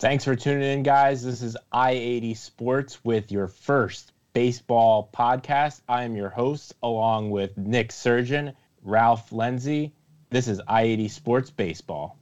[0.00, 1.24] Thanks for tuning in, guys.
[1.24, 5.80] This is I 80 Sports with your first baseball podcast.
[5.88, 8.52] I am your host, along with Nick Surgeon,
[8.84, 9.90] Ralph Lenzi.
[10.30, 12.16] This is I 80 Sports Baseball.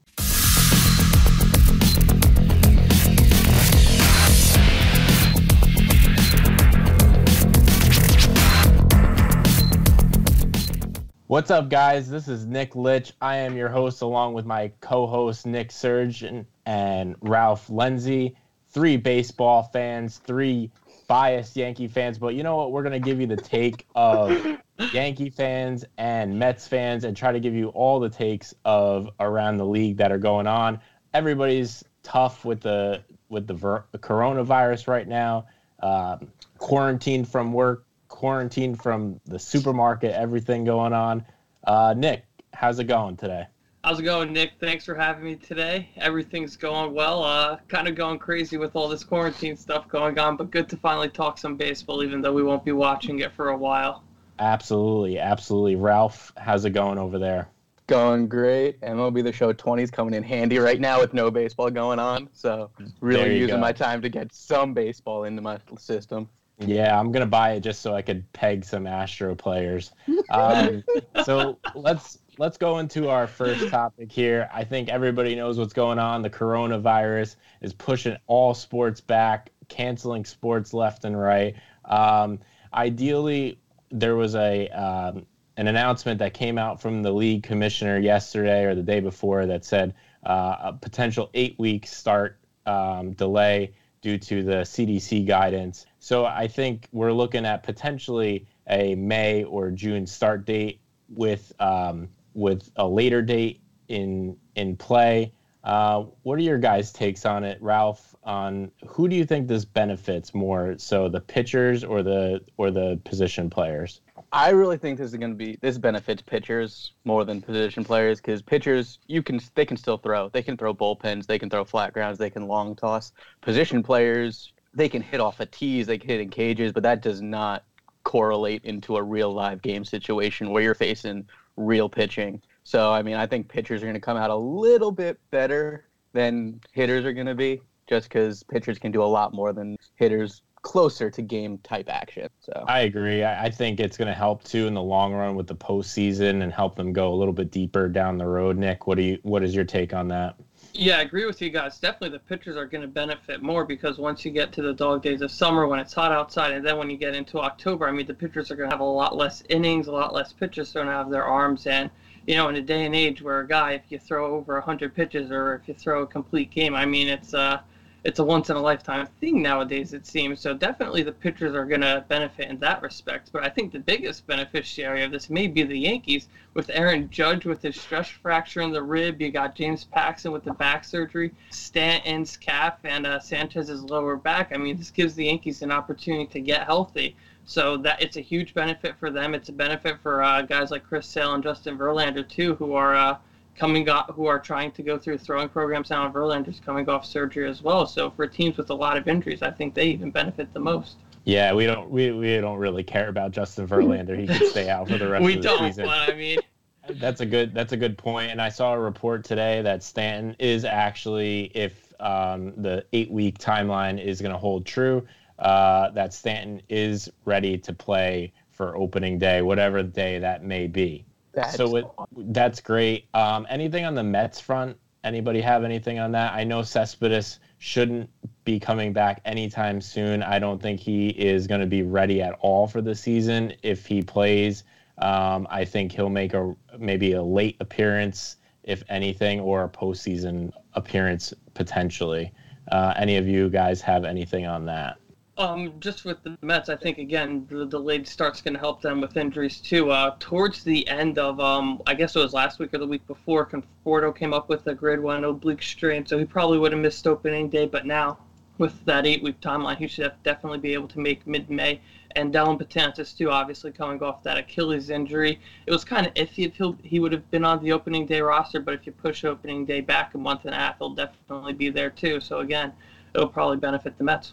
[11.27, 12.09] What's up, guys?
[12.09, 13.13] This is Nick Litch.
[13.21, 18.35] I am your host, along with my co host, Nick Surgeon and Ralph Lenzi.
[18.71, 20.71] Three baseball fans, three
[21.07, 22.19] biased Yankee fans.
[22.19, 22.73] But you know what?
[22.73, 24.59] We're going to give you the take of
[24.93, 29.57] Yankee fans and Mets fans and try to give you all the takes of around
[29.57, 30.81] the league that are going on.
[31.15, 35.47] Everybody's tough with the with the, ver- the coronavirus right now.
[35.83, 41.25] Um, quarantined from work, quarantine from the supermarket, everything going on.
[41.67, 43.47] Uh, Nick, how's it going today?
[43.87, 44.55] How's it going, Nick?
[44.59, 45.89] Thanks for having me today.
[45.97, 47.23] Everything's going well.
[47.23, 50.77] Uh, kind of going crazy with all this quarantine stuff going on, but good to
[50.77, 54.03] finally talk some baseball, even though we won't be watching it for a while.
[54.41, 55.77] Absolutely, absolutely.
[55.77, 57.49] Ralph, how's it going over there?
[57.87, 58.81] Going great.
[58.81, 62.29] MLB The Show 20 is coming in handy right now with no baseball going on.
[62.33, 63.61] So, really using go.
[63.61, 66.29] my time to get some baseball into my system.
[66.59, 69.93] Yeah, I'm gonna buy it just so I could peg some Astro players.
[70.31, 70.83] Um,
[71.25, 74.49] so let's let's go into our first topic here.
[74.53, 76.23] I think everybody knows what's going on.
[76.23, 81.55] The coronavirus is pushing all sports back, canceling sports left and right.
[81.85, 82.41] Um,
[82.75, 83.59] ideally,
[83.91, 88.75] there was a um, an announcement that came out from the league commissioner yesterday or
[88.75, 94.43] the day before that said uh, a potential eight week start um, delay due to
[94.43, 95.87] the CDC guidance.
[95.99, 102.09] So I think we're looking at potentially a May or June start date with um,
[102.37, 105.33] with a later date in in play.
[105.65, 108.15] Uh, what are your guys' takes on it, Ralph?
[108.23, 110.77] On who do you think this benefits more?
[110.79, 114.01] So the pitchers or the or the position players?
[114.33, 118.21] I really think this is going to be this benefits pitchers more than position players
[118.21, 121.65] because pitchers you can they can still throw they can throw bullpens they can throw
[121.65, 125.97] flat grounds they can long toss position players they can hit off a tees they
[125.97, 127.65] can hit in cages but that does not
[128.05, 133.17] correlate into a real live game situation where you're facing real pitching so I mean
[133.17, 137.13] I think pitchers are going to come out a little bit better than hitters are
[137.13, 141.23] going to be just because pitchers can do a lot more than hitters closer to
[141.23, 142.29] game type action.
[142.41, 143.23] So I agree.
[143.23, 146.53] I, think it's going to help too in the long run with the postseason and
[146.53, 148.59] help them go a little bit deeper down the road.
[148.59, 149.19] Nick, what do you?
[149.23, 150.35] What is your take on that?
[150.79, 151.79] Yeah, I agree with you guys.
[151.79, 155.03] Definitely, the pitchers are going to benefit more because once you get to the dog
[155.03, 157.93] days of summer when it's hot outside, and then when you get into October, I
[157.93, 160.73] mean, the pitchers are going to have a lot less innings, a lot less pitches
[160.73, 161.91] thrown out of their arms, and
[162.27, 164.95] you know, in a day and age where a guy, if you throw over hundred
[164.95, 167.61] pitches or if you throw a complete game, I mean, it's uh
[168.05, 170.41] it's a once in a lifetime thing nowadays it seems.
[170.41, 173.31] So definitely the pitchers are going to benefit in that respect.
[173.33, 177.45] But i think the biggest beneficiary of this may be the yankees with aaron judge
[177.45, 179.21] with his stress fracture in the rib.
[179.21, 184.53] You got james paxton with the back surgery stanton's calf and uh, sanchez's lower back.
[184.55, 187.17] I mean this gives the yankees an opportunity to get healthy.
[187.45, 189.33] So that it's a huge benefit for them.
[189.35, 192.95] It's a benefit for uh, guys like chris sale and justin verlander too who are
[192.95, 193.17] uh,
[193.57, 196.11] coming off who are trying to go through throwing programs now.
[196.11, 197.87] Verlander's coming off surgery as well.
[197.87, 200.97] So for teams with a lot of injuries, I think they even benefit the most.
[201.25, 204.19] Yeah, we don't we, we don't really care about Justin Verlander.
[204.19, 205.87] He can stay out for the rest we of the don't, season.
[205.87, 206.39] But I mean,
[206.89, 208.31] that's a good that's a good point.
[208.31, 213.39] And I saw a report today that Stanton is actually, if um, the eight week
[213.39, 215.07] timeline is going to hold true,
[215.39, 221.05] uh, that Stanton is ready to play for opening day, whatever day that may be.
[221.37, 221.85] That's so it,
[222.17, 223.09] that's great.
[223.13, 224.79] Um, anything on the Mets front?
[225.05, 226.33] Anybody have anything on that?
[226.33, 228.09] I know Cespedes shouldn't
[228.45, 230.23] be coming back anytime soon.
[230.23, 233.53] I don't think he is going to be ready at all for the season.
[233.63, 234.65] If he plays,
[234.97, 240.53] um, I think he'll make a maybe a late appearance, if anything, or a postseason
[240.73, 242.33] appearance potentially.
[242.73, 244.97] Uh, any of you guys have anything on that?
[245.39, 249.03] Um, just with the Mets, I think again the delayed start's going to help them
[249.03, 249.91] with injuries too.
[249.91, 253.07] Uh, towards the end of, um, I guess it was last week or the week
[253.07, 256.81] before, Conforto came up with a grade one oblique strain, so he probably would have
[256.81, 257.67] missed opening day.
[257.67, 258.17] But now,
[258.57, 261.83] with that eight-week timeline, he should definitely be able to make mid-May.
[262.13, 265.39] And Dellin Betances too, obviously coming off that Achilles injury.
[265.67, 268.61] It was kind of iffy if he would have been on the opening day roster,
[268.61, 271.69] but if you push opening day back a month and a half, he'll definitely be
[271.69, 272.21] there too.
[272.21, 272.73] So again,
[273.15, 274.33] it'll probably benefit the Mets.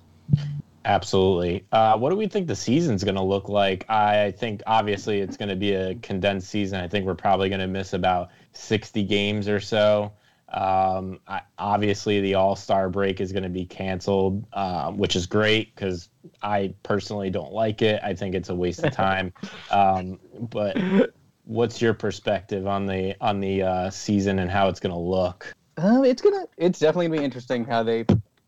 [0.86, 1.66] Absolutely.
[1.72, 3.90] Uh, what do we think the season's going to look like?
[3.90, 6.80] I think obviously it's going to be a condensed season.
[6.82, 10.12] I think we're probably going to miss about 60 games or so.
[10.50, 15.26] Um, I, obviously, the All Star break is going to be canceled, uh, which is
[15.26, 16.10] great because
[16.44, 18.00] I personally don't like it.
[18.04, 19.34] I think it's a waste of time.
[19.72, 20.20] Um,
[20.52, 20.78] but
[21.46, 25.52] what's your perspective on the on the uh, season and how it's going to look?
[25.78, 26.46] Um, it's gonna.
[26.58, 28.06] It's definitely gonna be interesting how they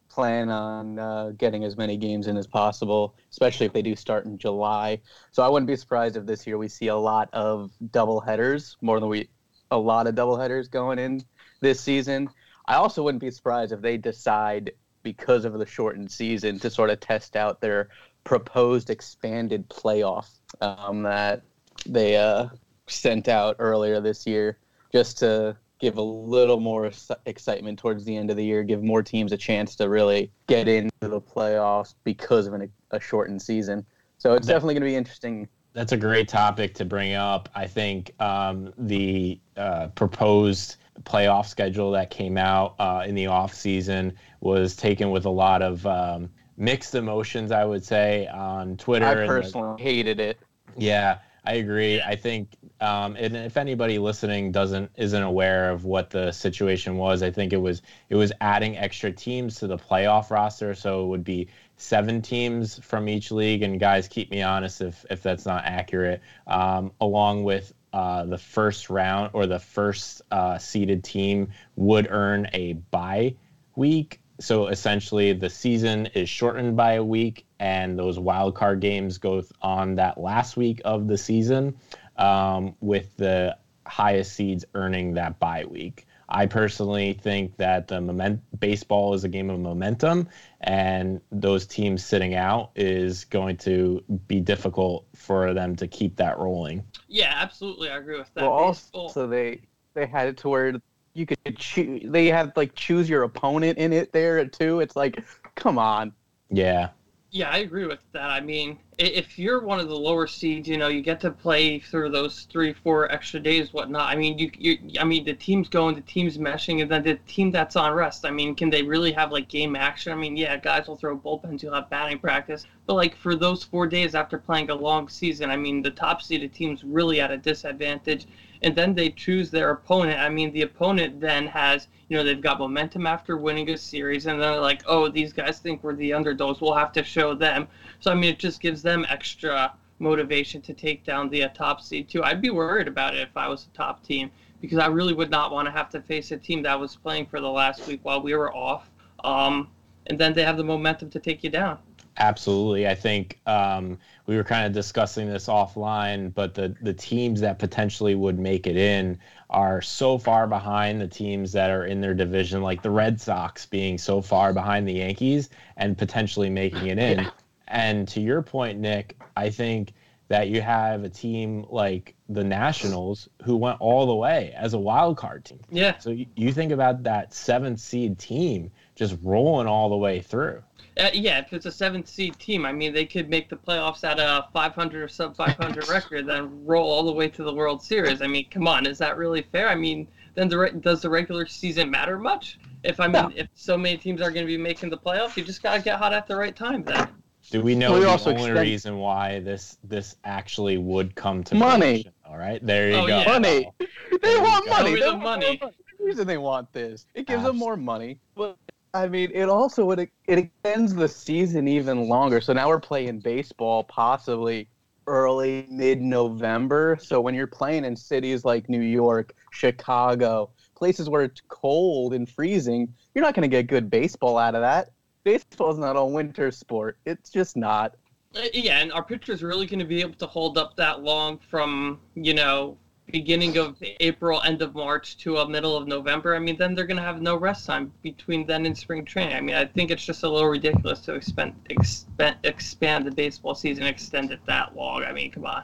[0.09, 4.25] plan on uh, getting as many games in as possible, especially if they do start
[4.25, 5.01] in July.
[5.31, 8.77] So I wouldn't be surprised if this year we see a lot of double headers,
[8.81, 9.29] more than we
[9.71, 11.23] a lot of double headers going in
[11.59, 12.29] this season.
[12.67, 14.71] I also wouldn't be surprised if they decide
[15.03, 17.89] because of the shortened season to sort of test out their
[18.23, 20.27] proposed expanded playoff
[20.61, 21.43] um, that
[21.85, 22.47] they uh,
[22.87, 24.57] sent out earlier this year,
[24.91, 26.91] just to give a little more
[27.25, 30.67] excitement towards the end of the year, give more teams a chance to really get
[30.67, 33.85] into the playoffs because of an, a shortened season.
[34.17, 35.47] So it's definitely going to be interesting.
[35.73, 37.49] That's a great topic to bring up.
[37.53, 43.53] I think um, the uh, proposed playoff schedule that came out uh, in the off
[43.53, 47.51] season was taken with a lot of um, mixed emotions.
[47.51, 49.05] I would say on Twitter.
[49.05, 50.39] I personally the, hated it.
[50.77, 52.01] Yeah, I agree.
[52.01, 57.23] I think, um, and if anybody listening doesn't isn't aware of what the situation was,
[57.23, 61.07] I think it was it was adding extra teams to the playoff roster, so it
[61.07, 63.61] would be seven teams from each league.
[63.61, 66.21] And guys, keep me honest if if that's not accurate.
[66.47, 72.49] Um, along with uh, the first round or the first uh, seeded team would earn
[72.53, 73.35] a bye
[73.77, 79.17] week so essentially the season is shortened by a week and those wild card games
[79.17, 81.75] go on that last week of the season
[82.17, 88.41] um, with the highest seeds earning that bye week i personally think that the moment
[88.59, 90.27] baseball is a game of momentum
[90.61, 96.39] and those teams sitting out is going to be difficult for them to keep that
[96.39, 99.61] rolling yeah absolutely i agree with that well also they
[99.93, 100.73] they had it to where
[101.15, 102.03] you could choose.
[102.05, 104.81] They had like choose your opponent in it there too.
[104.81, 105.23] It's like,
[105.55, 106.13] come on.
[106.51, 106.89] Yeah.
[107.31, 108.29] Yeah, I agree with that.
[108.29, 111.79] I mean, if you're one of the lower seeds, you know, you get to play
[111.79, 114.09] through those three, four extra days, whatnot.
[114.09, 117.15] I mean, you, you, I mean, the team's going, the team's meshing, and then the
[117.27, 118.25] team that's on rest.
[118.25, 120.11] I mean, can they really have like game action?
[120.11, 123.63] I mean, yeah, guys will throw bullpens, you'll have batting practice, but like for those
[123.63, 127.31] four days after playing a long season, I mean, the top seeded team's really at
[127.31, 128.27] a disadvantage
[128.61, 130.19] and then they choose their opponent.
[130.19, 134.25] I mean, the opponent then has, you know, they've got momentum after winning a series,
[134.25, 136.61] and they're like, oh, these guys think we're the underdogs.
[136.61, 137.67] We'll have to show them.
[137.99, 142.07] So, I mean, it just gives them extra motivation to take down the top seed,
[142.07, 142.23] too.
[142.23, 145.29] I'd be worried about it if I was a top team because I really would
[145.29, 147.99] not want to have to face a team that was playing for the last week
[148.03, 148.89] while we were off.
[149.23, 149.67] Um,
[150.07, 151.77] and then they have the momentum to take you down.
[152.17, 152.87] Absolutely.
[152.87, 157.59] I think um, we were kind of discussing this offline, but the, the teams that
[157.59, 159.17] potentially would make it in
[159.49, 163.65] are so far behind the teams that are in their division, like the Red Sox
[163.65, 167.27] being so far behind the Yankees and potentially making it in.
[167.67, 169.93] And to your point, Nick, I think
[170.27, 174.79] that you have a team like the Nationals who went all the way as a
[174.79, 175.59] wild card team.
[175.69, 175.97] Yeah.
[175.99, 180.63] So you, you think about that seventh seed team just rolling all the way through.
[180.97, 184.03] Uh, yeah, if it's a seventh seed team, I mean, they could make the playoffs
[184.05, 187.83] at a 500 or sub 500 record, then roll all the way to the World
[187.83, 188.21] Series.
[188.21, 189.67] I mean, come on, is that really fair?
[189.67, 192.59] I mean, then the does the regular season matter much?
[192.83, 193.31] If I mean, no.
[193.35, 195.97] if so many teams are going to be making the playoffs, you just gotta get
[195.97, 196.83] hot at the right time.
[196.83, 197.09] Then.
[197.51, 202.07] Do we know the only extend- reason why this this actually would come to money?
[202.25, 203.19] All right, there you oh, go.
[203.19, 203.25] Yeah.
[203.25, 203.71] Money.
[204.21, 204.95] They want money.
[204.99, 205.61] They want money.
[205.99, 207.51] The reason they want this, it gives Absolutely.
[207.51, 208.17] them more money.
[208.33, 208.57] But
[208.93, 212.41] I mean, it also would it extends the season even longer.
[212.41, 214.69] So now we're playing baseball possibly
[215.07, 216.97] early mid November.
[217.01, 222.27] So when you're playing in cities like New York, Chicago, places where it's cold and
[222.27, 224.89] freezing, you're not going to get good baseball out of that.
[225.25, 226.97] Baseball is not a winter sport.
[227.05, 227.95] It's just not.
[228.35, 231.39] Uh, yeah, and our pitchers really going to be able to hold up that long
[231.49, 232.77] from you know
[233.11, 236.85] beginning of April, end of March to a middle of November, I mean, then they're
[236.85, 239.35] going to have no rest time between then and spring training.
[239.35, 243.55] I mean, I think it's just a little ridiculous to expand expand, expand the baseball
[243.55, 245.03] season, extend it that long.
[245.03, 245.63] I mean, come on.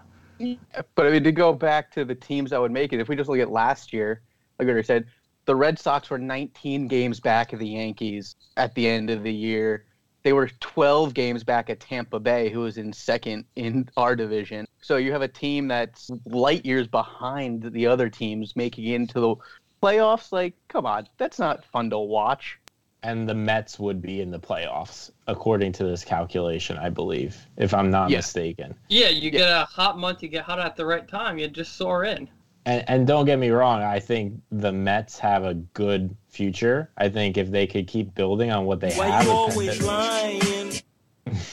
[0.96, 3.16] But I mean, to go back to the teams that would make it, if we
[3.16, 4.22] just look at last year,
[4.60, 5.06] like I said,
[5.46, 9.34] the Red Sox were 19 games back of the Yankees at the end of the
[9.34, 9.86] year
[10.24, 14.68] they were 12 games back at Tampa Bay, who was in second in our division.
[14.82, 19.20] So you have a team that's light years behind the other teams making it into
[19.20, 19.36] the
[19.82, 20.32] playoffs.
[20.32, 22.60] Like, come on, that's not fun to watch.
[23.04, 27.74] And the Mets would be in the playoffs, according to this calculation, I believe, if
[27.74, 28.18] I'm not yeah.
[28.18, 28.76] mistaken.
[28.90, 29.40] Yeah, you yeah.
[29.40, 32.30] get a hot month, you get hot at the right time, you just soar in.
[32.66, 36.90] And, and don't get me wrong, I think the Mets have a good future.
[36.98, 40.72] I think if they could keep building on what they Why have, you always lying?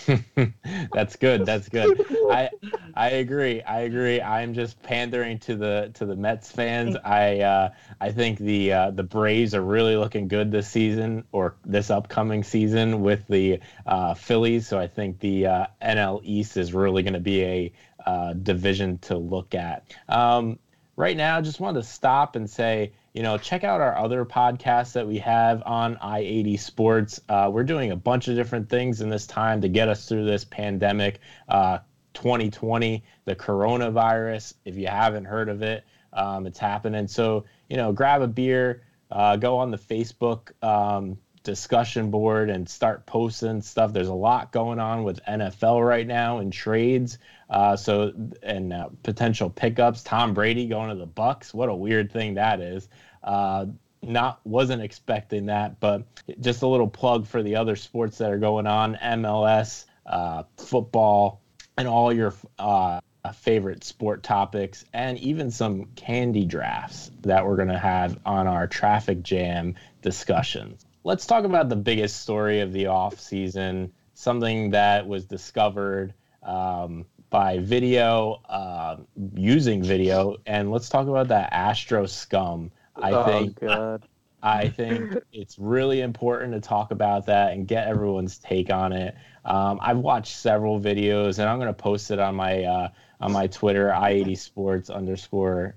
[0.93, 1.45] that's good.
[1.47, 2.05] That's good.
[2.31, 2.51] I
[2.95, 3.63] I agree.
[3.63, 4.21] I agree.
[4.21, 6.97] I'm just pandering to the to the Mets fans.
[7.05, 11.55] I uh, I think the uh, the Braves are really looking good this season or
[11.65, 14.67] this upcoming season with the uh, Phillies.
[14.67, 17.73] So I think the uh, NL East is really going to be a
[18.05, 19.85] uh, division to look at.
[20.09, 20.59] Um,
[20.99, 24.25] right now, I just wanted to stop and say, you know, check out our other
[24.25, 27.21] podcasts that we have on I80 Sports.
[27.29, 30.25] Uh, we're doing a bunch of different things in this time to get us through
[30.25, 31.21] this pandemic.
[31.49, 31.79] Uh,
[32.15, 34.55] 2020, the coronavirus.
[34.65, 37.07] If you haven't heard of it, um, it's happening.
[37.07, 42.69] So, you know, grab a beer, uh, go on the Facebook um, discussion board and
[42.69, 43.93] start posting stuff.
[43.93, 47.19] There's a lot going on with NFL right now and trades.
[47.49, 50.03] Uh, so and uh, potential pickups.
[50.03, 51.55] Tom Brady going to the Bucs.
[51.55, 52.89] What a weird thing that is.
[53.23, 53.67] Uh,
[54.03, 56.05] not wasn't expecting that, but
[56.41, 61.41] just a little plug for the other sports that are going on: MLS, uh, football,
[61.77, 63.01] and all your uh,
[63.33, 68.67] favorite sport topics, and even some candy drafts that we're going to have on our
[68.67, 70.85] traffic jam discussions.
[71.05, 76.13] Let's talk about the biggest story of the off season, something that was discovered
[76.43, 78.97] um, by video, uh,
[79.35, 82.71] using video, and let's talk about that Astro scum.
[82.97, 84.07] I oh, think God.
[84.43, 89.15] I think it's really important to talk about that and get everyone's take on it.
[89.45, 92.89] Um, I've watched several videos, and I'm going to post it on my uh,
[93.21, 95.75] on my Twitter, i80 Sports underscore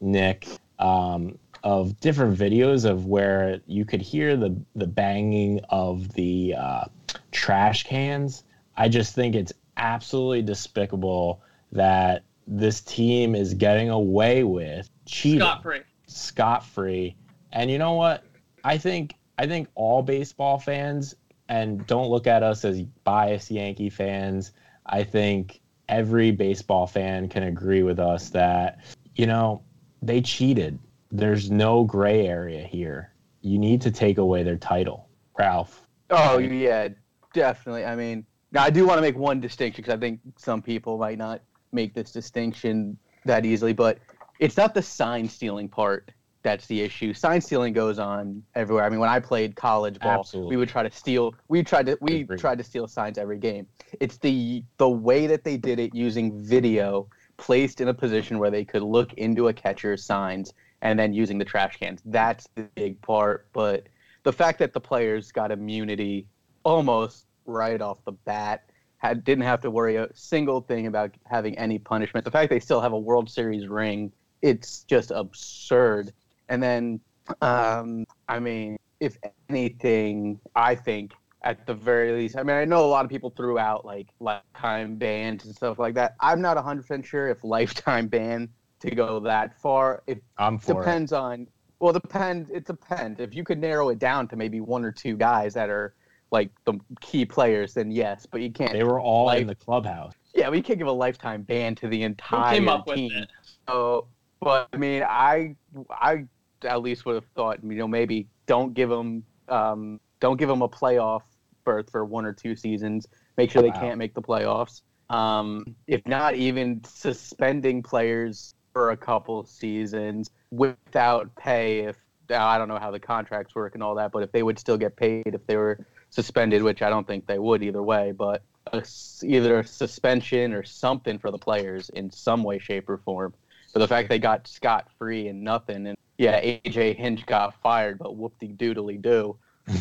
[0.00, 0.46] Nick,
[0.78, 6.84] um, of different videos of where you could hear the the banging of the uh,
[7.32, 8.44] trash cans.
[8.76, 11.42] I just think it's absolutely despicable
[11.72, 15.80] that this team is getting away with cheating Scot free.
[16.06, 17.16] scot free.
[17.52, 18.24] And you know what?
[18.62, 21.14] I think I think all baseball fans
[21.48, 24.52] and don't look at us as biased Yankee fans.
[24.84, 28.80] I think every baseball fan can agree with us that
[29.14, 29.62] you know
[30.02, 30.78] they cheated.
[31.14, 33.12] There's no gray area here.
[33.40, 35.86] You need to take away their title, Ralph.
[36.10, 36.88] Oh yeah,
[37.32, 37.84] definitely.
[37.84, 40.98] I mean, now I do want to make one distinction because I think some people
[40.98, 41.40] might not
[41.70, 43.98] make this distinction that easily, but
[44.40, 46.10] it's not the sign stealing part
[46.42, 47.14] that's the issue.
[47.14, 48.84] Sign stealing goes on everywhere.
[48.84, 50.50] I mean, when I played college ball, Absolutely.
[50.50, 51.32] we would try to steal.
[51.46, 53.68] We tried to we tried to steal signs every game.
[54.00, 58.50] It's the the way that they did it using video placed in a position where
[58.50, 60.52] they could look into a catcher's signs
[60.84, 62.00] and then using the trash cans.
[62.04, 63.48] That's the big part.
[63.52, 63.88] But
[64.22, 66.26] the fact that the players got immunity
[66.62, 71.58] almost right off the bat had didn't have to worry a single thing about having
[71.58, 72.24] any punishment.
[72.24, 74.12] The fact they still have a World Series ring,
[74.42, 76.12] it's just absurd.
[76.48, 77.00] And then,
[77.40, 79.16] um, I mean, if
[79.48, 81.12] anything, I think
[81.42, 84.08] at the very least, I mean, I know a lot of people threw out like
[84.20, 86.14] lifetime bans and stuff like that.
[86.20, 88.50] I'm not 100% sure if lifetime ban
[88.88, 90.02] to go that far.
[90.06, 91.46] It I'm for depends on,
[91.80, 92.50] well, depend.
[92.52, 93.20] It depends.
[93.20, 95.94] If you could narrow it down to maybe one or two guys that are
[96.30, 98.72] like the key players, then yes, but you can't.
[98.72, 100.14] They were all in the clubhouse.
[100.34, 103.12] Yeah, we can't give a lifetime ban to the Who entire came up with team.
[103.12, 103.30] it?
[103.68, 104.08] So,
[104.40, 105.54] but I mean, I
[105.90, 106.24] I
[106.64, 110.62] at least would have thought, you know, maybe don't give them um, don't give them
[110.62, 111.22] a playoff
[111.64, 113.06] berth for one or two seasons.
[113.36, 113.80] Make sure they Wow.
[113.80, 114.82] can't make the playoffs.
[115.10, 121.80] Um, if not, even suspending players for a couple seasons without pay.
[121.80, 121.96] If
[122.28, 124.76] I don't know how the contracts work and all that, but if they would still
[124.76, 128.42] get paid if they were suspended, which I don't think they would either way, but
[128.72, 128.82] a
[129.22, 133.32] either a suspension or something for the players in some way, shape, or form.
[133.72, 137.98] For the fact they got scot free and nothing, and yeah, AJ Hinch got fired,
[137.98, 139.36] but whoop de doodly do.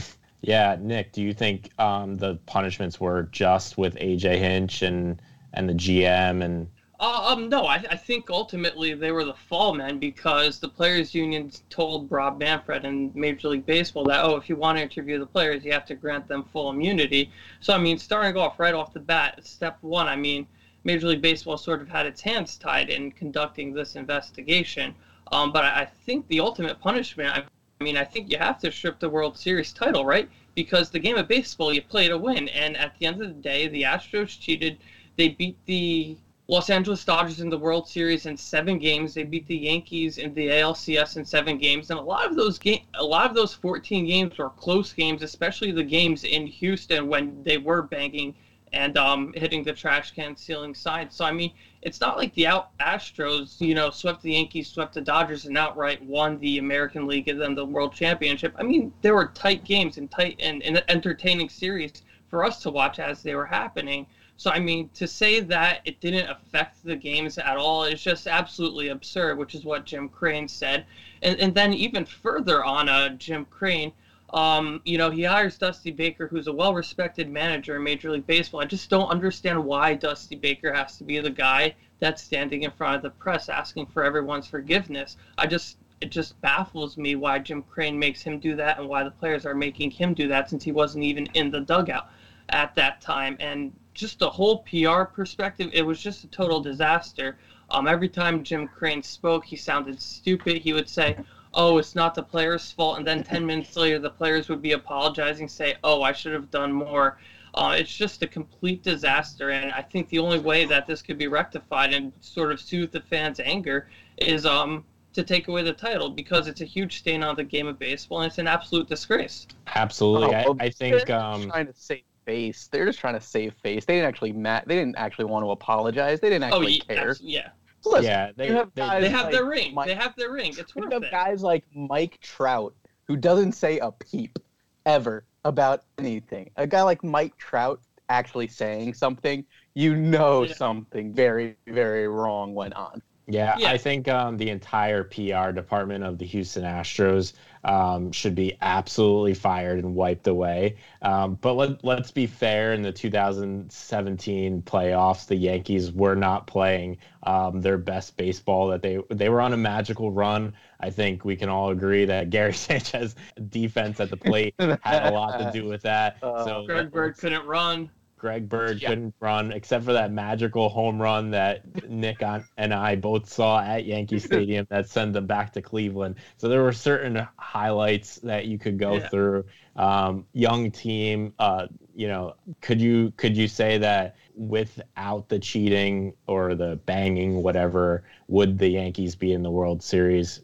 [0.45, 5.21] Yeah, Nick, do you think um, the punishments were just with AJ Hinch and
[5.53, 6.67] and the GM and
[7.05, 11.13] Uh, um, no, I, I think ultimately they were the fall men because the players'
[11.13, 15.19] union told Rob Manfred and Major League Baseball that oh, if you want to interview
[15.19, 17.29] the players, you have to grant them full immunity.
[17.59, 20.47] So I mean, starting off right off the bat, step one, I mean,
[20.85, 24.95] Major League Baseball sort of had its hands tied in conducting this investigation.
[25.33, 27.43] Um, but I, I think the ultimate punishment, I,
[27.81, 30.29] I mean, I think you have to strip the World Series title, right?
[30.55, 33.41] Because the game of baseball, you play to win, and at the end of the
[33.41, 34.77] day, the Astros cheated.
[35.17, 36.17] They beat the
[36.49, 39.13] Los Angeles Dodgers in the World Series in seven games.
[39.13, 42.59] They beat the Yankees in the ALCS in seven games, and a lot of those
[42.59, 47.07] game, a lot of those 14 games were close games, especially the games in Houston
[47.07, 48.35] when they were banging
[48.73, 51.13] and um, hitting the trash can ceiling side.
[51.13, 54.95] So I mean, it's not like the out Astros, you know, swept the Yankees, swept
[54.95, 58.53] the Dodgers, and outright won the American League and then the World Championship.
[58.57, 62.69] I mean, there were tight games and tight and, and entertaining series for us to
[62.69, 64.07] watch as they were happening.
[64.37, 68.27] So I mean, to say that it didn't affect the games at all is just
[68.27, 70.85] absolutely absurd, which is what Jim Crane said.
[71.21, 73.93] And and then even further on, uh, Jim Crane
[74.33, 78.25] um, you know, he hires Dusty Baker, who's a well respected manager in Major League
[78.25, 78.61] Baseball.
[78.61, 82.71] I just don't understand why Dusty Baker has to be the guy that's standing in
[82.71, 85.17] front of the press asking for everyone's forgiveness.
[85.37, 89.03] I just it just baffles me why Jim Crane makes him do that and why
[89.03, 92.09] the players are making him do that since he wasn't even in the dugout
[92.49, 93.37] at that time.
[93.39, 97.37] And just the whole PR perspective, it was just a total disaster.
[97.69, 100.61] Um, every time Jim Crane spoke, he sounded stupid.
[100.61, 101.17] He would say,
[101.53, 104.73] oh, it's not the players' fault, and then 10 minutes later, the players would be
[104.73, 107.17] apologizing, say, oh, I should have done more.
[107.55, 111.19] Uh, it's just a complete disaster, and I think the only way that this could
[111.19, 114.83] be rectified and sort of soothe the fans' anger is um,
[115.13, 118.21] to take away the title because it's a huge stain on the game of baseball
[118.21, 119.45] and it's an absolute disgrace.
[119.75, 122.67] Absolutely, oh, I, I, think um, trying to save face.
[122.71, 123.85] They're just trying to save face.
[123.85, 126.19] They didn't actually ma- They didn't actually want to apologize.
[126.19, 127.15] They didn't oh, actually oh, care.
[127.19, 127.49] Yeah,
[127.85, 129.73] Listen, yeah, they have, they, they have like their ring.
[129.73, 130.53] Mike, they have their ring.
[130.57, 131.11] It's worth you have it.
[131.11, 132.73] guys like Mike Trout
[133.05, 134.39] who doesn't say a peep
[134.85, 136.49] ever about anything.
[136.55, 140.53] A guy like Mike Trout actually saying something, you know yeah.
[140.53, 143.01] something very very wrong went on.
[143.27, 143.71] Yeah, yeah.
[143.71, 149.33] I think um, the entire PR department of the Houston Astros um, should be absolutely
[149.33, 150.75] fired and wiped away.
[151.01, 152.73] Um, but let, let's be fair.
[152.73, 158.67] In the 2017 playoffs, the Yankees were not playing um, their best baseball.
[158.67, 160.53] That they they were on a magical run.
[160.81, 163.15] I think we can all agree that Gary Sanchez
[163.49, 166.17] defense at the plate had a lot to do with that.
[166.23, 167.89] Uh, so Greg Bird couldn't run.
[168.23, 168.87] Greg Bird yeah.
[168.87, 172.23] couldn't run except for that magical home run that Nick
[172.55, 176.15] and I both saw at Yankee Stadium that sent them back to Cleveland.
[176.37, 179.09] So there were certain highlights that you could go yeah.
[179.09, 179.43] through.
[179.75, 186.13] Um, young team, uh, you know, could you could you say that without the cheating
[186.25, 190.43] or the banging, whatever, would the Yankees be in the World Series?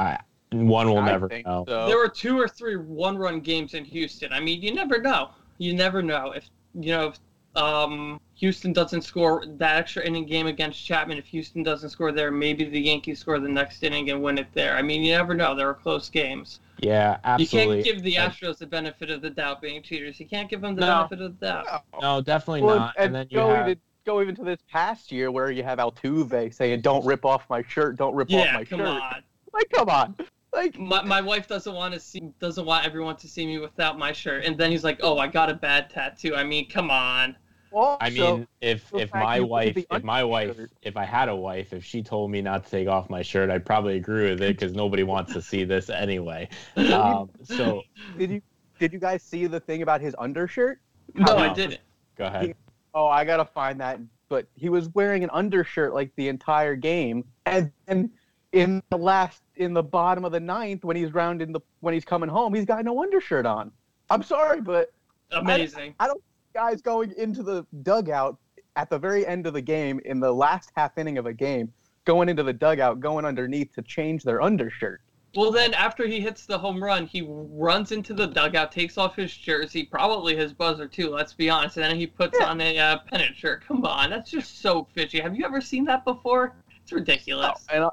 [0.00, 0.18] I,
[0.50, 1.64] one will I never know.
[1.68, 1.86] So.
[1.86, 4.32] There were two or three one-run games in Houston.
[4.32, 5.30] I mean, you never know.
[5.58, 7.18] You never know if you know, if
[7.54, 12.30] um, Houston doesn't score that extra inning game against Chapman, if Houston doesn't score there,
[12.30, 14.76] maybe the Yankees score the next inning and win it there.
[14.76, 15.54] I mean, you never know.
[15.54, 16.60] There are close games.
[16.78, 17.78] Yeah, absolutely.
[17.78, 20.18] You can't give the Astros the benefit of the doubt being cheaters.
[20.18, 21.06] You can't give them the no.
[21.08, 21.84] benefit of the doubt.
[22.00, 22.94] No, definitely well, not.
[22.96, 23.68] And, and then you go have...
[23.68, 27.48] even go even to this past year where you have Altuve saying, "Don't rip off
[27.48, 27.96] my shirt.
[27.96, 29.22] Don't rip yeah, off my come shirt." On.
[29.52, 30.16] Like, come on.
[30.52, 33.98] Like my, my wife doesn't want to see doesn't want everyone to see me without
[33.98, 36.90] my shirt, and then he's like, "Oh, I got a bad tattoo." I mean, come
[36.90, 37.36] on.
[37.72, 41.72] Also, I mean, if if my wife, if my wife, if I had a wife,
[41.72, 44.58] if she told me not to take off my shirt, I'd probably agree with it
[44.58, 46.48] because nobody wants to see this anyway.
[46.76, 47.82] Um, so
[48.18, 48.42] did you
[48.78, 50.80] did you guys see the thing about his undershirt?
[51.14, 51.80] No, I didn't.
[52.16, 52.44] Go ahead.
[52.44, 52.54] He,
[52.92, 54.00] oh, I gotta find that.
[54.28, 58.10] But he was wearing an undershirt like the entire game, and and
[58.52, 62.04] in the last in the bottom of the ninth when he's rounding the when he's
[62.04, 63.72] coming home, he's got no undershirt on.
[64.10, 64.92] I'm sorry, but
[65.30, 65.94] amazing.
[65.98, 66.22] I, I don't
[66.54, 68.36] guys going into the dugout
[68.76, 71.72] at the very end of the game in the last half inning of a game,
[72.04, 75.00] going into the dugout, going underneath to change their undershirt.
[75.34, 79.16] Well, then after he hits the home run, he runs into the dugout, takes off
[79.16, 81.08] his jersey, probably his buzzer too.
[81.08, 82.48] Let's be honest, and then he puts yeah.
[82.48, 83.64] on a uh, pennant shirt.
[83.66, 85.20] Come on, that's just so fishy.
[85.20, 86.54] Have you ever seen that before?
[86.82, 87.66] It's ridiculous.
[87.70, 87.90] Oh, and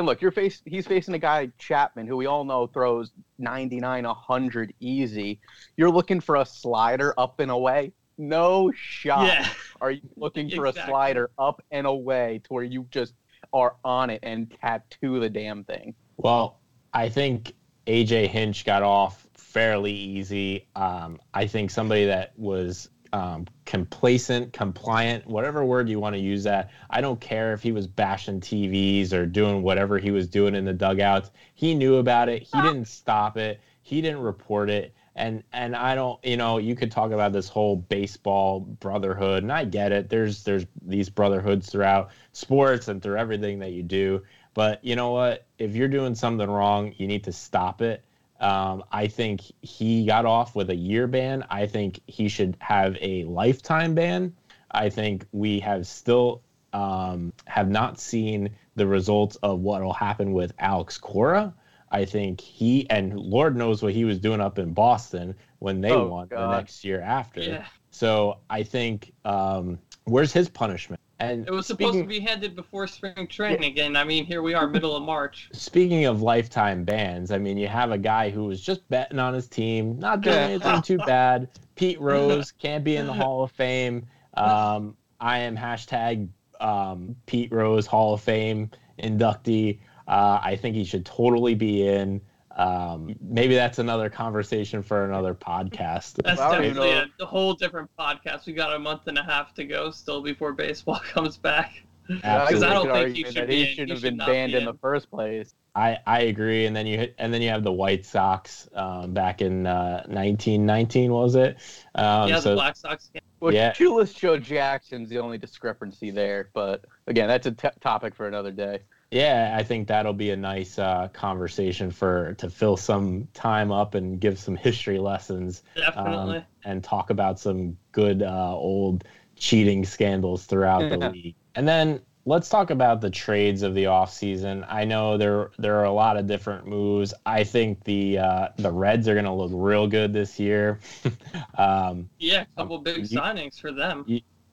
[0.00, 4.04] and look, you're face he's facing a guy Chapman who we all know throws 99
[4.04, 5.40] 100 easy.
[5.76, 7.92] You're looking for a slider up and away.
[8.18, 9.26] No shot.
[9.26, 9.48] Yeah.
[9.80, 10.82] Are you looking for exactly.
[10.82, 13.14] a slider up and away to where you just
[13.52, 15.94] are on it and tattoo the damn thing?
[16.16, 16.58] Well,
[16.92, 17.54] I think
[17.86, 20.66] AJ Hinch got off fairly easy.
[20.76, 26.44] Um, I think somebody that was um, complacent, compliant, whatever word you want to use
[26.44, 26.70] that.
[26.90, 30.64] I don't care if he was bashing TVs or doing whatever he was doing in
[30.64, 31.30] the dugouts.
[31.54, 32.42] He knew about it.
[32.42, 33.60] He didn't stop it.
[33.82, 34.94] He didn't report it.
[35.16, 39.52] And and I don't, you know, you could talk about this whole baseball brotherhood, and
[39.52, 40.08] I get it.
[40.08, 44.22] There's there's these brotherhoods throughout sports and through everything that you do.
[44.54, 45.46] But you know what?
[45.58, 48.04] If you're doing something wrong, you need to stop it
[48.40, 51.44] um, I think he got off with a year ban.
[51.50, 54.34] I think he should have a lifetime ban.
[54.70, 60.32] I think we have still um, have not seen the results of what will happen
[60.32, 61.52] with Alex Cora.
[61.90, 65.90] I think he and Lord knows what he was doing up in Boston when they
[65.90, 67.40] Oh, won the next year after.
[67.40, 71.00] Yeah, So I think um, where's his punishment?
[71.20, 74.54] And it was supposed to be handed before spring training, and I mean, here we
[74.54, 75.50] are, middle of March.
[75.52, 79.34] speaking of lifetime bans, I mean, you have a guy who was just betting on
[79.34, 81.48] his team, not doing anything too bad.
[81.76, 84.06] Pete Rose can't be in the Hall of Fame.
[84.34, 86.28] Um, I am hashtag
[86.58, 89.78] um, Pete Rose Hall of Fame inductee.
[90.08, 92.22] Uh, I think he should totally be in.
[92.60, 96.22] Um, maybe that's another conversation for another podcast.
[96.22, 97.06] That's I don't definitely know.
[97.20, 98.44] a, a whole different podcast.
[98.44, 101.82] We got a month and a half to go still before baseball comes back.
[102.06, 104.52] Because I don't think argue he should be he shouldn't have should been not banned
[104.52, 105.54] be in the first place.
[105.74, 109.40] I, I agree, and then you and then you have the White Sox um, back
[109.40, 111.56] in uh, 1919, was it?
[111.94, 113.08] Um, yeah, so the Black Sox.
[113.14, 113.22] Game.
[113.38, 113.72] Well, Yeah.
[113.72, 118.50] Shoeless Joe Jackson's the only discrepancy there, but again, that's a t- topic for another
[118.50, 118.80] day.
[119.10, 123.94] Yeah, I think that'll be a nice uh, conversation for to fill some time up
[123.94, 126.38] and give some history lessons Definitely.
[126.38, 129.04] um, and talk about some good uh, old
[129.36, 131.34] cheating scandals throughout the league.
[131.54, 134.64] And then let's talk about the trades of the offseason.
[134.68, 137.12] I know there there are a lot of different moves.
[137.26, 140.78] I think the uh, the Reds are going to look real good this year.
[141.58, 144.04] um, yeah, a couple big you- signings for them.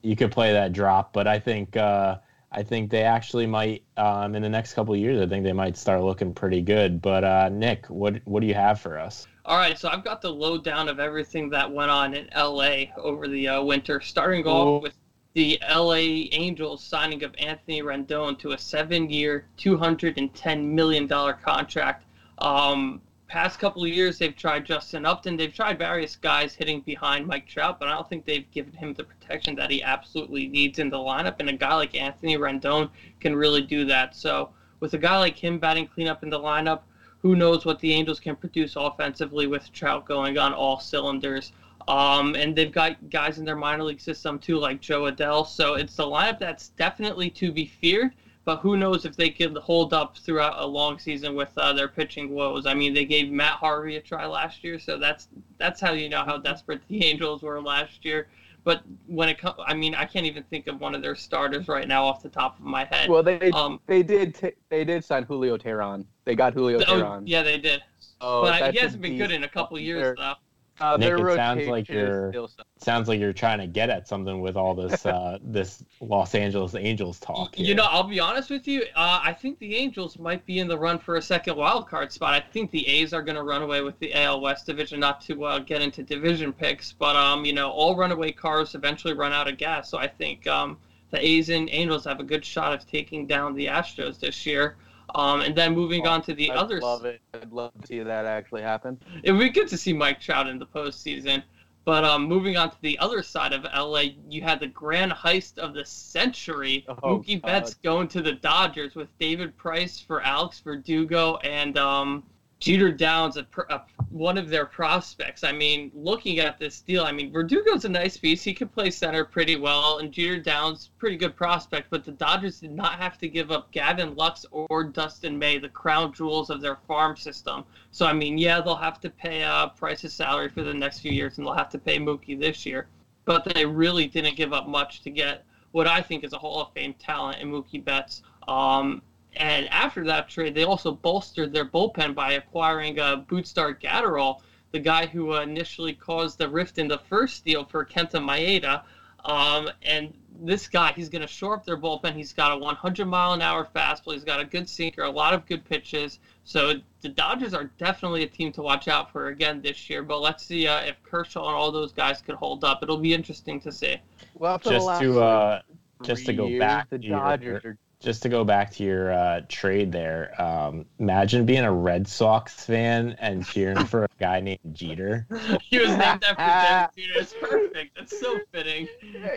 [0.02, 2.18] you could play that drop, but I think uh,
[2.50, 5.20] I think they actually might um, in the next couple of years.
[5.20, 7.02] I think they might start looking pretty good.
[7.02, 9.26] But uh, Nick, what what do you have for us?
[9.44, 13.26] All right, so I've got the lowdown of everything that went on in LA over
[13.28, 14.94] the uh, winter, starting off with
[15.32, 22.04] the LA Angels signing of Anthony Rendon to a seven-year, $210 million contract.
[22.38, 25.36] Um, past couple of years, they've tried Justin Upton.
[25.36, 28.94] They've tried various guys hitting behind Mike Trout, but I don't think they've given him
[28.94, 31.36] the protection that he absolutely needs in the lineup.
[31.38, 34.16] And a guy like Anthony Rendon can really do that.
[34.16, 36.80] So with a guy like him batting cleanup in the lineup,
[37.20, 41.52] who knows what the Angels can produce offensively with Trout going on all cylinders.
[41.86, 45.46] Um, and they've got guys in their minor league system too, like Jo Adell.
[45.46, 48.12] So it's the lineup that's definitely to be feared.
[48.48, 51.86] But who knows if they can hold up throughout a long season with uh, their
[51.86, 52.64] pitching woes?
[52.64, 56.08] I mean, they gave Matt Harvey a try last year, so that's that's how you
[56.08, 58.28] know how desperate the Angels were last year.
[58.64, 61.68] But when it comes, I mean, I can't even think of one of their starters
[61.68, 63.10] right now off the top of my head.
[63.10, 66.06] Well, they um, they did t- they did sign Julio Teheran.
[66.24, 67.24] They got Julio oh, Teheran.
[67.26, 67.82] yeah, they did.
[68.00, 70.36] So but he hasn't been good in a couple years though.
[70.80, 72.30] Uh, Nick, it sounds like you're-
[72.78, 76.74] Sounds like you're trying to get at something with all this uh, this Los Angeles
[76.76, 77.58] Angels talk.
[77.58, 78.82] You know, I'll be honest with you.
[78.94, 82.12] Uh, I think the Angels might be in the run for a second wild card
[82.12, 82.34] spot.
[82.34, 85.00] I think the A's are going to run away with the AL West division.
[85.00, 89.14] Not to uh, get into division picks, but um, you know, all runaway cars eventually
[89.14, 89.90] run out of gas.
[89.90, 90.78] So I think um,
[91.10, 94.76] the A's and Angels have a good shot of taking down the Astros this year.
[95.14, 97.20] Um, and then moving on to the I'd other love it.
[97.34, 98.98] I'd love to see that actually happen.
[99.22, 101.42] it would be good to see Mike Trout in the postseason.
[101.88, 105.56] But um, moving on to the other side of LA, you had the grand heist
[105.56, 106.84] of the century.
[106.86, 107.46] Oh, Mookie God.
[107.46, 112.24] Betts going to the Dodgers with David Price for Alex Verdugo and um,
[112.60, 115.44] Jeter Downs, a, a, one of their prospects.
[115.44, 118.42] I mean, looking at this deal, I mean, Verdugo's a nice piece.
[118.42, 121.88] He can play center pretty well, and Jeter Downs, pretty good prospect.
[121.88, 125.68] But the Dodgers did not have to give up Gavin Lux or Dustin May, the
[125.68, 127.64] crown jewels of their farm system.
[127.92, 131.12] So I mean, yeah, they'll have to pay uh, Price's salary for the next few
[131.12, 132.88] years, and they'll have to pay Mookie this year.
[133.24, 136.60] But they really didn't give up much to get what I think is a Hall
[136.62, 138.22] of Fame talent in Mookie Betts.
[138.48, 139.02] Um,
[139.38, 144.40] and after that trade, they also bolstered their bullpen by acquiring uh, Brusdar Graterol,
[144.72, 148.82] the guy who uh, initially caused the rift in the first deal for Kenta Maeda.
[149.24, 152.14] Um, and this guy, he's going to shore up their bullpen.
[152.14, 154.12] He's got a 100 mile an hour fastball.
[154.14, 156.18] He's got a good sinker, a lot of good pitches.
[156.44, 160.02] So the Dodgers are definitely a team to watch out for again this year.
[160.02, 162.82] But let's see uh, if Kershaw and all those guys could hold up.
[162.82, 163.96] It'll be interesting to see.
[164.34, 165.60] Well, for the just last, to uh,
[166.02, 168.84] just to go years, back the to your- Dodgers are just to go back to
[168.84, 170.40] your uh, trade there.
[170.40, 175.26] Um, imagine being a Red Sox fan and cheering for a guy named Jeter.
[175.62, 177.12] he was named after Derek Jeter.
[177.20, 177.96] It's perfect.
[177.96, 178.86] That's so fitting.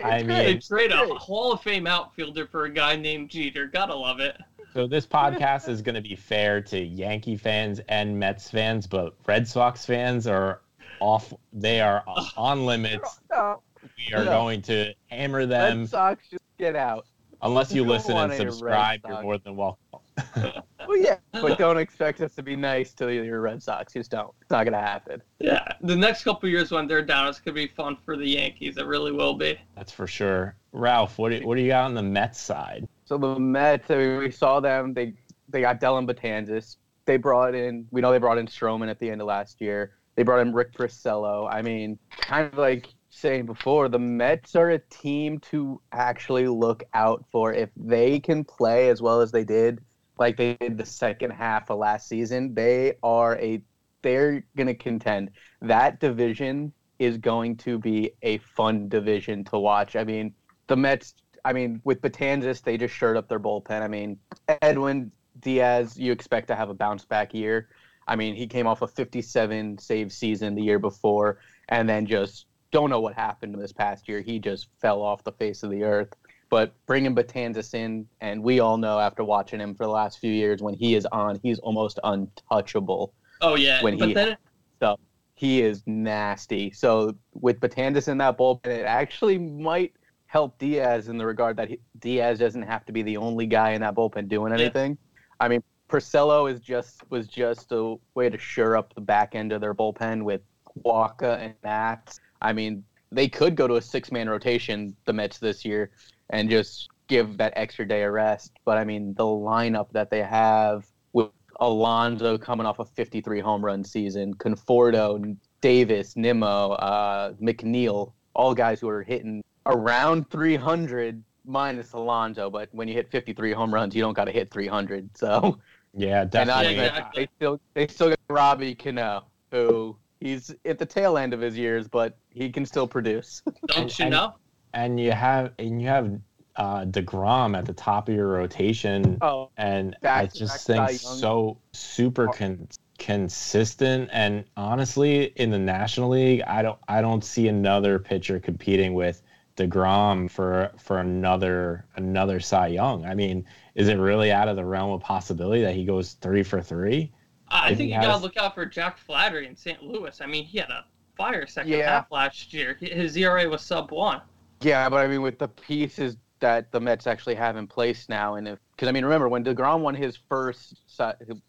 [0.04, 3.66] I It's mean- They trade a Hall of Fame outfielder for a guy named Jeter.
[3.66, 4.36] Gotta love it.
[4.74, 9.14] So this podcast is going to be fair to Yankee fans and Mets fans, but
[9.26, 10.62] Red Sox fans are
[10.98, 11.30] off.
[11.52, 12.02] They are
[12.36, 13.20] on limits.
[13.30, 13.60] No,
[14.08, 14.30] We are No.
[14.30, 17.06] going to hammer them Red Sox just get out.
[17.42, 19.00] Unless you You listen and subscribe.
[19.06, 20.00] You're more than welcome.
[20.88, 23.92] Well, yeah, but don't expect us to be nice to your Red Sox.
[23.92, 24.34] Just don't.
[24.40, 25.22] It's not gonna happen.
[25.38, 28.76] Yeah, the next couple years when they're down, it's gonna be fun for the Yankees.
[28.76, 29.58] It really will be.
[29.76, 30.56] That's for sure.
[30.72, 32.88] Ralph, what do, what do you got on the Mets side?
[33.04, 34.92] So the Mets, I mean, we saw them.
[34.92, 35.14] They
[35.48, 36.76] they got Dellin Betances.
[37.04, 37.86] they brought in.
[37.92, 39.92] We know they brought in Stroman at the end of last year.
[40.16, 41.48] They brought in Rick Porcello.
[41.50, 46.82] I mean, kind of like saying before, the Mets are a team to actually look
[46.94, 47.52] out for.
[47.52, 49.80] If they can play as well as they did,
[50.18, 53.62] like they did the second half of last season, they are a
[54.00, 55.30] they're going to contend.
[55.60, 59.94] That division is going to be a fun division to watch.
[59.94, 60.34] I mean,
[60.66, 61.14] the Mets.
[61.44, 63.82] I mean, with Betances, they just shored up their bullpen.
[63.82, 64.18] I mean,
[64.62, 67.68] Edwin Diaz, you expect to have a bounce back year.
[68.06, 72.46] I mean, he came off a 57 save season the year before, and then just
[72.72, 74.20] don't know what happened this past year.
[74.20, 76.12] He just fell off the face of the earth.
[76.50, 80.32] But bringing Betances in, and we all know after watching him for the last few
[80.32, 83.14] years, when he is on, he's almost untouchable.
[83.40, 84.36] Oh yeah, when but he then
[84.80, 84.98] so
[85.34, 86.70] he is nasty.
[86.70, 89.94] So with Betances in that bullpen, it actually might
[90.26, 93.70] help Diaz in the regard that he, Diaz doesn't have to be the only guy
[93.70, 94.60] in that bullpen doing Yeah.
[94.60, 94.98] anything.
[95.40, 99.52] I mean, Porcello is just was just a way to shore up the back end
[99.52, 100.42] of their bullpen with
[100.84, 102.18] Wacha and Matz.
[102.42, 105.90] I mean, they could go to a six man rotation, the Mets this year,
[106.30, 108.52] and just give that extra day of rest.
[108.64, 113.64] But I mean, the lineup that they have with Alonso coming off a 53 home
[113.64, 121.92] run season, Conforto, Davis, Nimmo, uh, McNeil, all guys who are hitting around 300 minus
[121.92, 122.50] Alonso.
[122.50, 125.16] But when you hit 53 home runs, you don't got to hit 300.
[125.16, 125.58] So
[125.94, 126.76] Yeah, and I definitely.
[126.76, 127.22] Yeah, exactly.
[127.22, 131.56] they still they still got Robbie Cano, who he's at the tail end of his
[131.56, 133.42] years, but he can still produce.
[133.66, 134.34] don't you and- know?
[134.74, 136.18] and you have and you have
[136.56, 141.58] uh, Degrom at the top of your rotation, Oh, and Back I just think so
[141.72, 144.10] super con- consistent.
[144.12, 149.22] And honestly, in the National League, I don't I don't see another pitcher competing with
[149.56, 153.04] Degrom for for another another Cy Young.
[153.04, 156.42] I mean, is it really out of the realm of possibility that he goes three
[156.42, 157.12] for three?
[157.52, 159.82] I I think he you gotta look out for Jack Flaherty in St.
[159.82, 160.20] Louis.
[160.20, 160.84] I mean, he had a
[161.16, 161.88] fire second Yeah.
[161.90, 162.74] half last year.
[162.80, 164.20] His ERA was sub one.
[164.62, 168.34] yeah, but I mean, with the pieces that the Mets actually have in place now,
[168.34, 170.74] and if because I mean, remember when Degrom won his first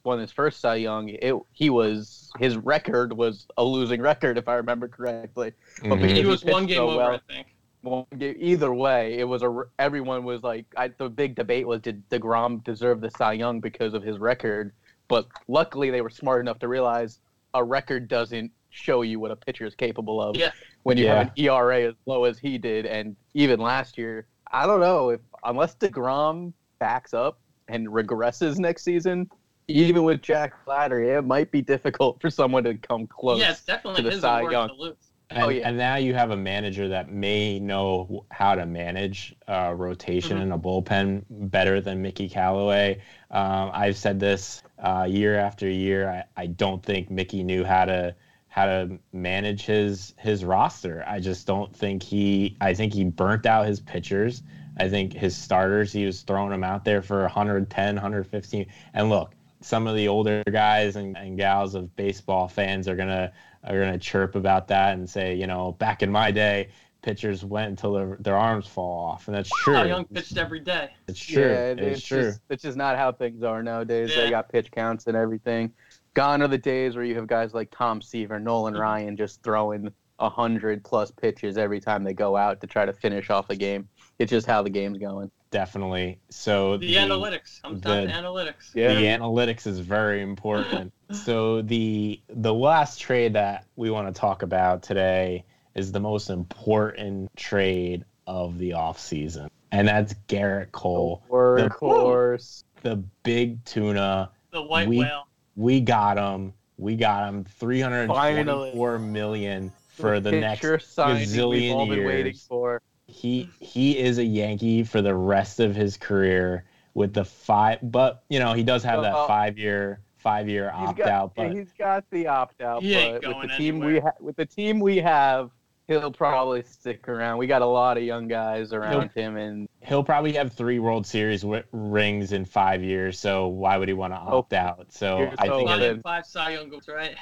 [0.04, 4.48] won his first Cy Young, it he was his record was a losing record if
[4.48, 5.54] I remember correctly.
[5.82, 5.96] But Mhm.
[6.02, 7.48] because He he was one pitched game so over, well- I think.
[7.82, 12.08] Well, either way, it was a everyone was like I, the big debate was did
[12.10, 14.72] Degrom deserve the Cy Young because of his record,
[15.14, 17.20] but luckily they were smart enough to realize
[17.54, 20.36] a record doesn't show you what a pitcher is capable of.
[20.36, 20.50] Yeah.
[20.82, 21.16] When you Yeah.
[21.20, 25.10] have an ERA as low as he did, and even last year, I don't know
[25.10, 29.30] if unless Degrom backs up and regresses next season,
[29.68, 33.40] even with Jack Flaherty, it might be difficult for someone to come close.
[33.40, 34.70] Yeah, it's definitely to the his Cy Young.
[34.70, 34.96] to lose.
[35.34, 35.68] And, Oh, yeah.
[35.68, 40.42] and now you have a manager that may know how to manage uh, rotation Mhm.
[40.44, 43.00] in a bullpen better than Mickey Callaway.
[43.32, 46.10] Um, I've said this uh, year after year.
[46.10, 48.16] I, I don't think Mickey knew how to
[48.50, 51.04] how to manage his his roster.
[51.08, 52.56] I just don't think he.
[52.62, 54.44] I think he burnt out his pitchers.
[54.78, 55.92] I think his starters.
[55.92, 58.68] He was throwing them out there for 110, 115.
[58.94, 63.32] And look, some of the older guys and, and gals of baseball fans are gonna
[63.64, 66.70] are gonna chirp about that and say, you know, back in my day,
[67.02, 69.74] pitchers went until their, their arms fall off, and that's true.
[69.76, 70.90] Cy Young pitched every day.
[71.08, 71.44] It's true.
[71.44, 72.24] Yeah, it's, it's true.
[72.24, 74.12] just it's just not how things are nowadays.
[74.16, 74.24] Yeah.
[74.24, 75.74] They got pitch counts and everything.
[76.14, 78.80] Gone are the days where you have guys like Tom Seaver, Nolan Mhm.
[78.80, 82.94] Ryan just throwing a hundred plus pitches every time they go out to try to
[82.94, 83.88] finish off a game.
[84.20, 85.32] It's just how the game's going.
[85.52, 86.20] Definitely.
[86.30, 88.74] So The, analytics comes down to the- analytics.
[88.74, 88.94] Yeah.
[88.96, 90.94] The analytics is very important.
[91.12, 95.46] so the the last trade that we want to talk about today
[95.76, 99.50] is the most important trade of the offseason.
[99.72, 102.64] And that's Gerrit Cole, Of course.
[102.84, 104.30] the big tuna.
[104.52, 105.28] The white We- whale.
[105.56, 106.54] We got him.
[106.78, 112.26] We got him 324 million for the next pitcher signing we've gazillion all been waiting
[112.34, 112.46] years.
[112.48, 112.82] for.
[113.08, 118.24] he he is a Yankee for the rest of his career with the five but
[118.30, 121.72] you know he does have that five year five year opt got, out but he's
[121.78, 124.02] got the opt out, He ain't but with going the team we anywhere.
[124.02, 125.52] ha- with the team we have,
[125.90, 127.40] he'll probably stick around.
[127.40, 131.06] We got a lot of young guys around him, and he'll probably have three World
[131.06, 135.30] Series w- rings in five years so why would he want to opt out so
[135.38, 137.16] I think One five Cy Young goes right.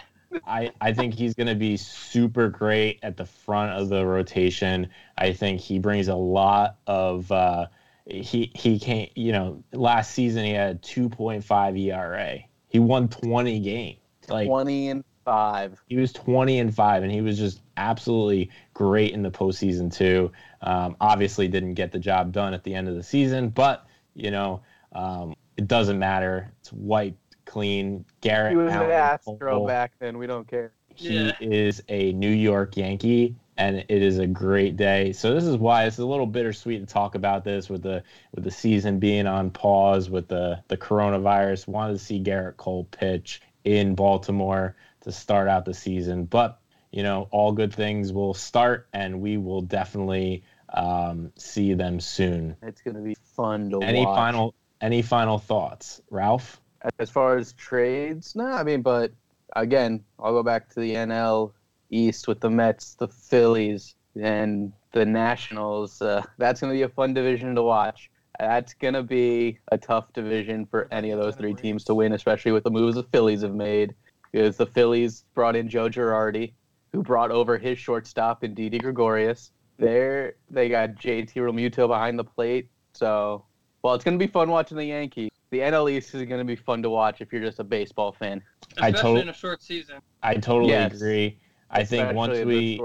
[0.46, 4.89] I, I think he's going to be super great at the front of the rotation.
[5.17, 7.67] I think he brings a lot of uh,
[8.06, 12.39] he he can't you know last season he had 2.5 ERA.
[12.67, 13.98] He won 20 games.
[14.30, 15.82] Like twenty and five.
[15.88, 20.32] he was 20 and 5 and he was just absolutely great in the postseason too
[20.62, 24.32] um, obviously didn't get the job done at the end of the season but you
[24.32, 24.62] know
[24.94, 28.06] um, it doesn't matter it's white clean.
[28.21, 30.17] Gerrit He was an Astro Cole, back then.
[30.17, 30.73] We don't care.
[30.95, 31.34] He Yeah.
[31.39, 35.13] is a New York Yankee, and it is a great day.
[35.13, 38.04] So this is why it's a little bittersweet to talk about this with the
[38.36, 41.67] with the season being on pause with the the coronavirus.
[41.67, 46.60] Wanted to see Gerrit Cole pitch in Baltimore to start out the season, but
[46.91, 52.56] you know all good things will start, and we will definitely um, see them soon.
[52.62, 54.15] It's gonna be fun to Any watch.
[54.15, 56.61] final any final thoughts, Ralph?
[57.00, 59.12] As far as trades, no, I mean, but
[59.56, 61.54] again, I'll go back to the NL
[61.89, 66.02] East with the Mets, the Phillies, and the Nationals.
[66.02, 68.10] Uh, that's going to be a fun division to watch.
[68.39, 72.13] That's going to be a tough division for any of those three teams to win,
[72.13, 73.94] especially with the moves the Phillies have made.
[74.32, 76.54] Because the Phillies brought in Joe Girardi,
[76.94, 79.52] who brought over his shortstop in Didi Gregorius.
[79.78, 82.70] There, they got JT Realmuto behind the plate.
[82.94, 83.46] So,
[83.84, 85.31] well, it's going to be fun watching the Yankees.
[85.51, 88.13] The NL East is going to be fun to watch if you're just a baseball
[88.13, 88.41] fan.
[88.77, 89.97] I Especially in a short season.
[90.23, 90.93] I totally Yes.
[90.93, 91.37] agree.
[91.69, 92.79] I think once we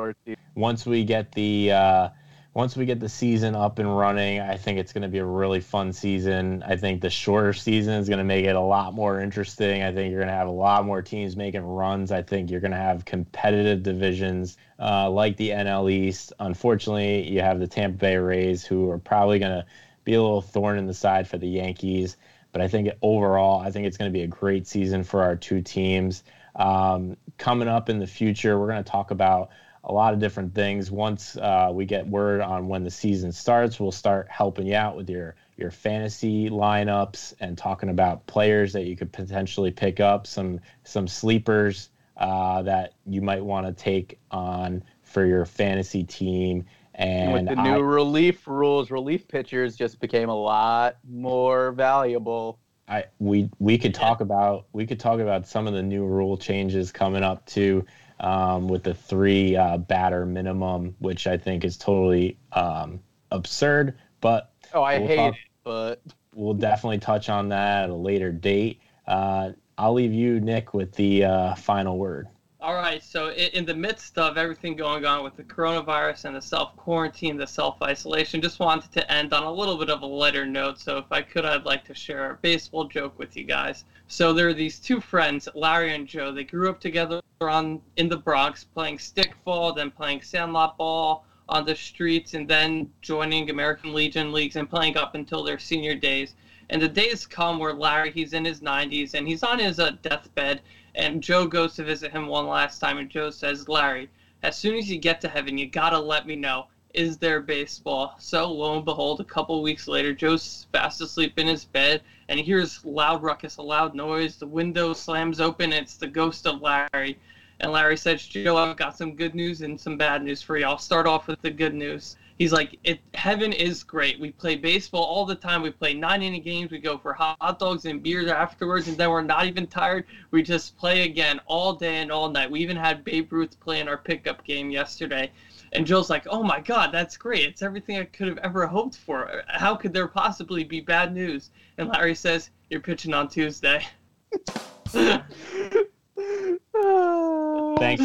[0.57, 2.09] once we get the uh,
[2.55, 5.25] once we get the season up and running, I think it's going to be a
[5.25, 6.65] really fun season.
[6.67, 9.83] I think the shorter season is going to make it a lot more interesting.
[9.83, 12.11] I think you're going to have a lot more teams making runs.
[12.11, 16.33] I think you're going to have competitive divisions uh, like the NL East.
[16.41, 19.67] Unfortunately, you have the Tampa Bay Rays, who are probably going to
[20.05, 22.17] be a little thorn in the side for the Yankees.
[22.57, 25.37] But I think overall, I think it's going to be a great season for our
[25.37, 26.25] two teams.
[26.55, 29.51] Um, coming up in the future, we're going to talk about
[29.85, 30.91] a lot of different things.
[30.91, 34.97] Once uh, we get word on when the season starts, we'll start helping you out
[34.97, 40.27] with your your fantasy lineups and talking about players that you could potentially pick up,
[40.27, 46.65] some some sleepers uh, that you might want to take on for your fantasy team.
[46.97, 52.59] And with the I- new relief rules, relief pitchers just became a lot more valuable.
[52.89, 56.37] I we we could talk about we could talk about some of the new rule
[56.39, 57.85] changes coming up too,
[58.21, 63.01] um, with the three uh, batter minimum, which I think is totally um,
[63.33, 63.99] absurd.
[64.21, 66.03] But Oh, I We'll hate talk- it, but
[66.35, 68.81] we'll definitely touch on that at a later date.
[69.07, 72.29] Uh, I'll leave you, Nick, with the uh, final word.
[72.67, 76.43] All right, so in the midst of everything going on with the coronavirus and the
[76.43, 80.07] self quarantine, the self isolation, just wanted to end on a little bit of a
[80.07, 80.81] lighter note.
[80.81, 83.85] So, if I could, I'd like to share a baseball joke with you guys.
[84.09, 86.33] So, there are these two friends, Larry and Joe.
[86.33, 91.65] They grew up together on in the Bronx, playing stickball, then playing sandlot ball on
[91.65, 96.35] the streets, and then joining American Legion leagues and playing up until their senior days.
[96.69, 99.93] And the days come where Larry, he's in his 90s and he's on his uh,
[100.03, 100.63] deathbed
[100.97, 104.11] and Joe goes to visit him one last time, and Joe says, Larry,
[104.43, 106.67] as soon as you get to heaven, you gotta let me know.
[106.95, 108.15] Is there baseball?
[108.19, 112.39] So lo and behold, a couple weeks later, Joe's fast asleep in his bed, and
[112.39, 114.37] he hears loud ruckus, a loud noise.
[114.37, 115.75] The window slams open.
[115.75, 117.19] It's the ghost of Larry.
[117.61, 120.65] And Larry says, Joe, I've got some good news and some bad news for you.
[120.65, 122.17] I'll start off with the good news.
[122.39, 124.21] He's like, it, heaven is great.
[124.21, 125.63] We play baseball all the time.
[125.63, 126.71] We play nine inning games.
[126.71, 130.05] We go for hot dogs and beers afterwards, and then we're not even tired.
[130.31, 132.51] We just play again all day and all night.
[132.51, 135.33] We even had Babe Ruth play in our pickup game yesterday.
[135.73, 137.49] And Joe's like, oh my God, that's great.
[137.49, 139.43] It's everything I could have ever hoped for.
[139.49, 141.51] How could there possibly be bad news?
[141.79, 143.85] And Larry says, you're pitching on Tuesday.
[144.87, 145.25] Thanks,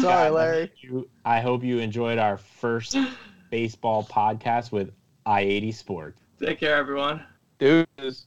[0.00, 0.32] guys.
[0.32, 0.72] Larry.
[0.80, 2.96] You, I hope you enjoyed our first
[3.52, 4.90] baseball podcast with
[5.26, 6.18] I eighty Sports.
[6.40, 7.22] Take care, everyone.
[7.58, 8.26] Deuces.